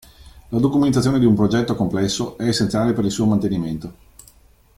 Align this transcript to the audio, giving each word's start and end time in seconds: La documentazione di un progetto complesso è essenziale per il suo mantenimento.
La 0.49 0.57
documentazione 0.59 1.19
di 1.19 1.25
un 1.27 1.35
progetto 1.35 1.75
complesso 1.75 2.35
è 2.39 2.47
essenziale 2.47 2.91
per 2.93 3.05
il 3.05 3.11
suo 3.11 3.27
mantenimento. 3.27 3.93